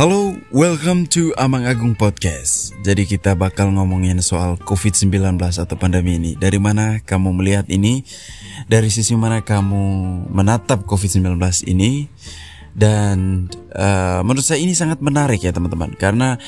[0.00, 2.72] Halo, welcome to Amang Agung Podcast.
[2.80, 6.32] Jadi kita bakal ngomongin soal COVID-19 atau pandemi ini.
[6.40, 8.00] Dari mana kamu melihat ini?
[8.64, 9.84] Dari sisi mana kamu
[10.32, 11.36] menatap COVID-19
[11.68, 12.08] ini?
[12.72, 13.44] Dan
[13.76, 15.92] uh, menurut saya ini sangat menarik ya teman-teman.
[16.00, 16.40] Karena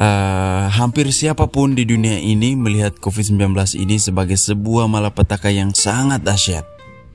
[0.00, 3.52] uh, hampir siapa pun di dunia ini melihat COVID-19
[3.84, 6.64] ini sebagai sebuah malapetaka yang sangat dahsyat.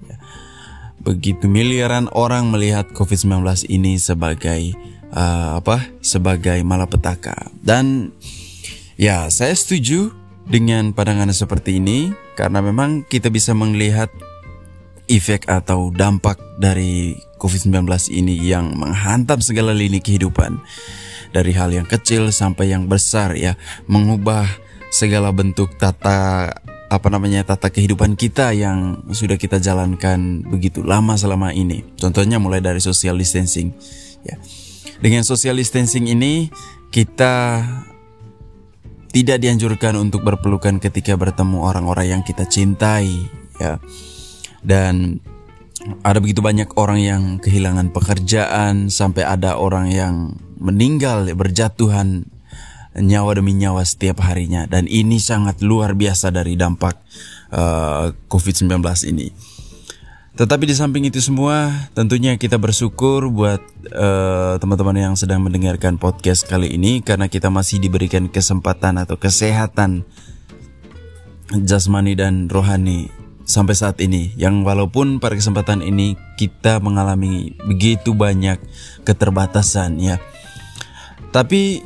[0.05, 0.21] Ya.
[1.01, 4.77] Begitu miliaran orang melihat COVID-19 ini sebagai
[5.13, 7.49] uh, apa sebagai malapetaka.
[7.61, 8.13] Dan
[8.99, 10.13] ya saya setuju
[10.49, 14.09] dengan pandangan seperti ini karena memang kita bisa melihat
[15.09, 20.61] efek atau dampak dari COVID-19 ini yang menghantam segala lini kehidupan.
[21.29, 23.53] Dari hal yang kecil sampai yang besar ya
[23.85, 24.49] mengubah
[24.89, 26.49] segala bentuk tata
[26.89, 31.85] apa namanya tata kehidupan kita yang sudah kita jalankan begitu lama selama ini.
[32.01, 33.69] Contohnya mulai dari social distancing
[34.25, 34.35] ya.
[34.99, 36.51] Dengan social distancing ini
[36.91, 37.63] kita
[39.09, 43.09] tidak dianjurkan untuk berpelukan ketika bertemu orang-orang yang kita cintai
[43.57, 43.81] ya.
[44.59, 45.23] Dan
[46.03, 52.27] ada begitu banyak orang yang kehilangan pekerjaan sampai ada orang yang meninggal berjatuhan
[52.99, 56.99] nyawa demi nyawa setiap harinya dan ini sangat luar biasa dari dampak
[57.55, 59.31] uh, COVID-19 ini.
[60.39, 63.59] Tetapi di samping itu semua, tentunya kita bersyukur buat
[63.91, 70.07] uh, teman-teman yang sedang mendengarkan podcast kali ini karena kita masih diberikan kesempatan atau kesehatan
[71.67, 73.11] jasmani dan rohani
[73.43, 74.31] sampai saat ini.
[74.39, 78.63] Yang walaupun pada kesempatan ini kita mengalami begitu banyak
[79.03, 80.23] keterbatasan ya.
[81.35, 81.83] Tapi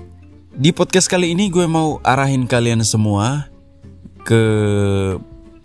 [0.54, 3.50] di podcast kali ini gue mau arahin kalian semua
[4.22, 4.46] ke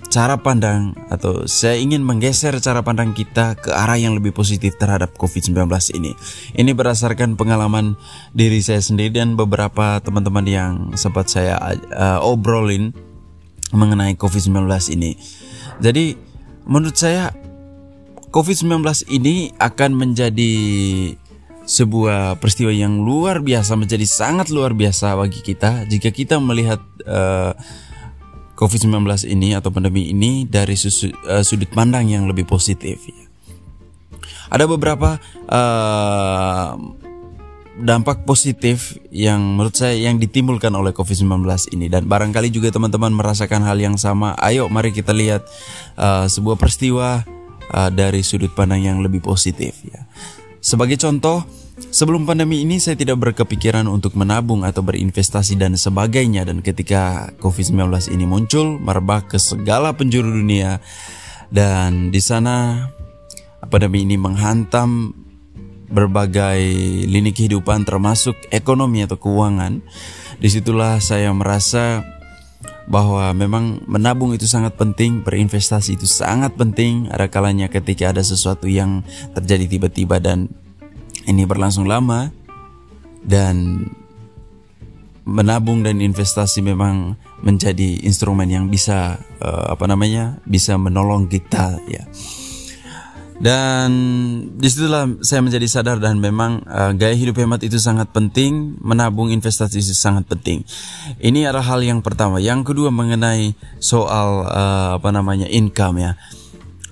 [0.09, 5.13] cara pandang atau saya ingin menggeser cara pandang kita ke arah yang lebih positif terhadap
[5.20, 5.69] COVID-19
[6.01, 6.17] ini.
[6.57, 7.95] Ini berdasarkan pengalaman
[8.33, 11.61] diri saya sendiri dan beberapa teman-teman yang sempat saya
[11.92, 12.96] uh, obrolin
[13.73, 14.64] mengenai COVID-19
[14.96, 15.20] ini.
[15.85, 16.17] Jadi
[16.64, 17.29] menurut saya
[18.33, 18.80] COVID-19
[19.13, 20.52] ini akan menjadi
[21.69, 27.52] sebuah peristiwa yang luar biasa menjadi sangat luar biasa bagi kita jika kita melihat uh,
[28.58, 33.07] COVID-19 ini atau pandemi ini dari susu, uh, sudut pandang yang lebih positif.
[33.07, 33.24] Ya.
[34.51, 36.74] Ada beberapa uh,
[37.79, 41.46] dampak positif yang menurut saya yang ditimbulkan oleh COVID-19
[41.79, 44.35] ini dan barangkali juga teman-teman merasakan hal yang sama.
[44.42, 45.46] Ayo mari kita lihat
[45.95, 47.23] uh, sebuah peristiwa
[47.70, 50.02] uh, dari sudut pandang yang lebih positif ya.
[50.58, 51.46] Sebagai contoh,
[51.78, 58.11] Sebelum pandemi ini saya tidak berkepikiran untuk menabung atau berinvestasi dan sebagainya dan ketika COVID-19
[58.11, 60.83] ini muncul merebak ke segala penjuru dunia
[61.55, 62.86] dan di sana
[63.70, 65.14] pandemi ini menghantam
[65.89, 66.61] berbagai
[67.08, 69.80] lini kehidupan termasuk ekonomi atau keuangan.
[70.39, 72.05] Di situlah saya merasa
[72.89, 77.08] bahwa memang menabung itu sangat penting, berinvestasi itu sangat penting.
[77.12, 79.05] Ada kalanya ketika ada sesuatu yang
[79.36, 80.52] terjadi tiba-tiba dan
[81.28, 82.33] ini berlangsung lama
[83.20, 83.84] dan
[85.28, 92.08] menabung dan investasi memang menjadi instrumen yang bisa uh, apa namanya bisa menolong kita ya.
[93.39, 93.90] Dan
[94.58, 99.30] di situlah saya menjadi sadar dan memang uh, gaya hidup hemat itu sangat penting menabung
[99.30, 100.66] investasi itu sangat penting.
[101.22, 102.42] Ini adalah hal yang pertama.
[102.42, 106.18] Yang kedua mengenai soal uh, apa namanya income ya.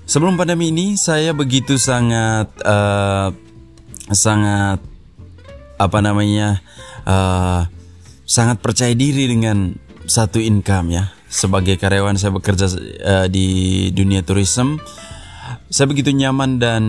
[0.07, 3.35] Sebelum pandemi ini saya begitu sangat uh,
[4.11, 4.79] sangat
[5.77, 6.61] apa namanya
[7.05, 7.69] uh,
[8.25, 9.75] sangat percaya diri dengan
[10.05, 11.05] satu income ya.
[11.27, 12.71] Sebagai karyawan saya bekerja
[13.03, 14.79] uh, di dunia tourism
[15.67, 16.83] saya begitu nyaman dan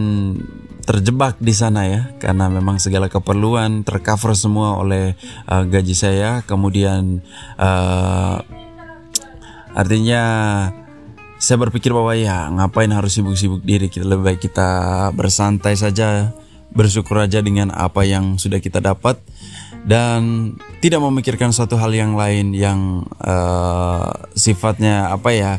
[0.87, 5.19] terjebak di sana ya karena memang segala keperluan tercover semua oleh
[5.51, 6.41] uh, gaji saya.
[6.47, 7.21] Kemudian
[7.61, 8.41] uh,
[9.75, 10.22] artinya
[11.39, 14.71] saya berpikir bahwa ya ngapain harus sibuk-sibuk diri kita lebih baik kita
[15.15, 16.34] bersantai saja
[16.72, 19.18] bersyukur aja dengan apa yang sudah kita dapat
[19.88, 20.53] dan
[20.84, 25.53] tidak memikirkan suatu hal yang lain yang uh, sifatnya apa ya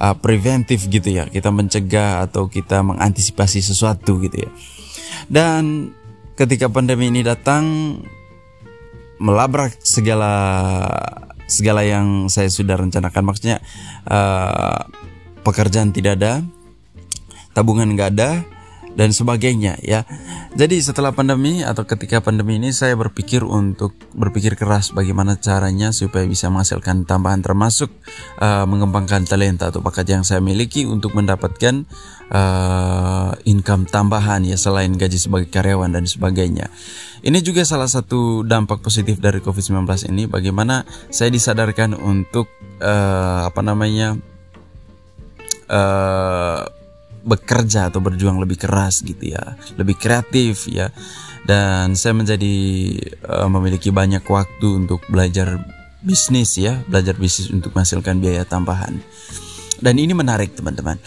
[0.00, 1.28] uh, preventif gitu ya.
[1.28, 4.50] Kita mencegah atau kita mengantisipasi sesuatu gitu ya.
[5.28, 5.92] Dan
[6.38, 7.98] ketika pandemi ini datang
[9.18, 10.32] melabrak segala
[11.48, 13.22] segala yang saya sudah rencanakan.
[13.24, 13.58] Maksudnya
[14.06, 14.86] uh,
[15.42, 16.40] pekerjaan tidak ada
[17.56, 18.30] tabungan nggak ada
[18.94, 20.06] dan sebagainya ya.
[20.56, 26.24] Jadi setelah pandemi atau ketika pandemi ini saya berpikir untuk berpikir keras bagaimana caranya supaya
[26.24, 27.92] bisa menghasilkan tambahan termasuk
[28.40, 31.84] uh, mengembangkan talenta atau bakat yang saya miliki untuk mendapatkan
[32.32, 36.72] uh, income tambahan ya selain gaji sebagai karyawan dan sebagainya.
[37.18, 39.82] Ini juga salah satu dampak positif dari COVID-19
[40.14, 42.46] ini bagaimana saya disadarkan untuk
[42.78, 44.14] uh, apa namanya
[45.66, 46.77] uh,
[47.28, 50.88] bekerja atau berjuang lebih keras gitu ya, lebih kreatif ya.
[51.44, 52.56] Dan saya menjadi
[53.28, 55.60] uh, memiliki banyak waktu untuk belajar
[56.00, 58.96] bisnis ya, belajar bisnis untuk menghasilkan biaya tambahan.
[59.78, 60.98] Dan ini menarik teman-teman.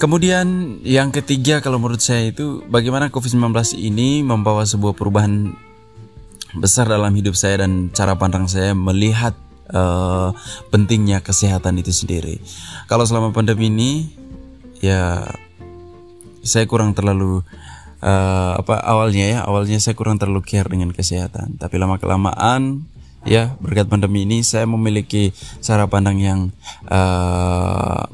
[0.00, 5.52] Kemudian yang ketiga kalau menurut saya itu bagaimana COVID-19 ini membawa sebuah perubahan
[6.56, 9.36] besar dalam hidup saya dan cara pandang saya melihat
[9.70, 10.32] uh,
[10.72, 12.40] pentingnya kesehatan itu sendiri.
[12.88, 13.92] Kalau selama pandemi ini
[14.80, 15.28] ya
[16.40, 17.44] saya kurang terlalu
[18.00, 21.56] uh, apa awalnya ya awalnya saya kurang terlalu care dengan kesehatan.
[21.60, 22.84] Tapi lama kelamaan
[23.28, 26.40] ya berkat pandemi ini saya memiliki cara pandang yang
[26.88, 28.08] uh,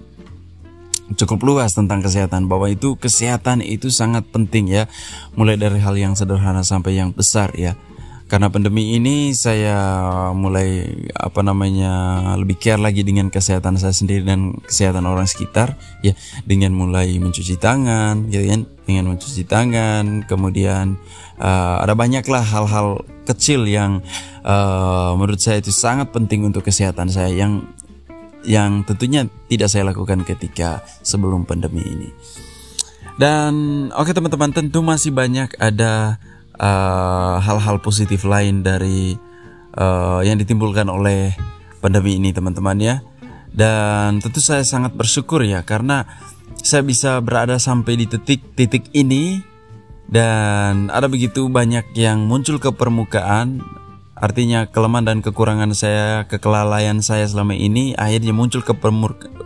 [1.14, 2.50] cukup luas tentang kesehatan.
[2.50, 4.90] Bahwa itu kesehatan itu sangat penting ya.
[5.38, 7.78] Mulai dari hal yang sederhana sampai yang besar ya
[8.26, 9.78] karena pandemi ini saya
[10.34, 10.82] mulai
[11.14, 16.11] apa namanya lebih care lagi dengan kesehatan saya sendiri dan kesehatan orang sekitar ya.
[16.43, 18.67] Dengan mulai mencuci tangan gitu kan.
[18.82, 20.99] Dengan mencuci tangan kemudian
[21.38, 24.02] uh, ada banyaklah hal-hal kecil yang
[24.43, 27.62] uh, menurut saya itu sangat penting untuk kesehatan saya yang
[28.43, 32.11] yang tentunya tidak saya lakukan ketika sebelum pandemi ini.
[33.17, 33.55] Dan
[33.94, 36.19] oke okay, teman-teman tentu masih banyak ada
[36.56, 39.17] hal-hal uh, positif lain dari
[39.76, 41.37] uh, yang ditimbulkan oleh
[41.81, 42.97] pandemi ini teman-teman ya.
[43.56, 46.05] Dan tentu saya sangat bersyukur ya karena
[46.61, 49.41] saya bisa berada sampai di titik-titik ini.
[50.06, 53.59] Dan ada begitu banyak yang muncul ke permukaan.
[54.17, 58.73] Artinya kelemahan dan kekurangan saya kekelalaian saya selama ini akhirnya muncul ke,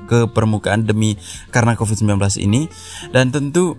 [0.06, 1.17] ke permukaan demi
[1.51, 2.69] karena COVID-19 ini.
[3.11, 3.75] Dan tentu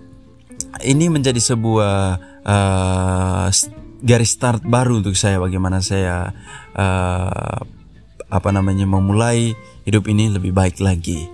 [0.81, 3.47] ini menjadi sebuah uh,
[4.01, 6.33] garis start baru untuk saya bagaimana saya
[6.73, 7.59] uh,
[8.31, 9.53] apa namanya memulai
[9.83, 11.27] hidup ini lebih baik lagi.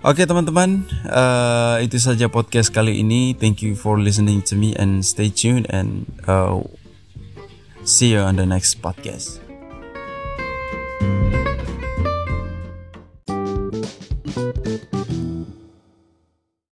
[0.00, 3.36] Oke okay, teman-teman, uh, itu saja podcast kali ini.
[3.36, 6.56] Thank you for listening to me and stay tuned and uh,
[7.84, 9.49] see you on the next podcast.